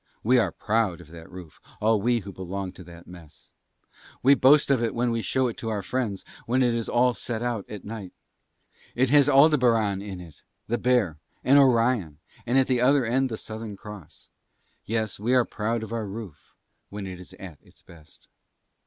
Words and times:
We 0.23 0.39
are 0.39 0.51
proud 0.51 0.99
of 0.99 1.09
that 1.11 1.29
roof, 1.29 1.61
all 1.79 2.01
we 2.01 2.21
who 2.21 2.31
belong 2.33 2.71
to 2.71 2.83
that 2.85 3.05
Mess. 3.05 3.51
We 4.23 4.33
boast 4.33 4.71
of 4.71 4.81
it 4.81 4.95
when 4.95 5.11
we 5.11 5.21
show 5.21 5.47
it 5.47 5.57
to 5.57 5.69
our 5.69 5.83
friends 5.83 6.25
when 6.47 6.63
it 6.63 6.73
is 6.73 6.89
all 6.89 7.13
set 7.13 7.43
out 7.43 7.69
at 7.69 7.85
night. 7.85 8.11
It 8.95 9.11
has 9.11 9.29
Aldebaran 9.29 10.01
in 10.01 10.19
it, 10.19 10.41
the 10.65 10.79
Bear 10.79 11.19
and 11.43 11.59
Orion, 11.59 12.17
and 12.47 12.57
at 12.57 12.65
the 12.65 12.81
other 12.81 13.05
end 13.05 13.29
the 13.29 13.37
Southern 13.37 13.77
Cross. 13.77 14.29
Yes 14.85 15.19
we 15.19 15.35
are 15.35 15.45
proud 15.45 15.83
of 15.83 15.93
our 15.93 16.07
roof 16.07 16.55
when 16.89 17.05
it 17.05 17.19
is 17.19 17.33
at 17.33 17.59
its 17.61 17.83
best. 17.83 18.27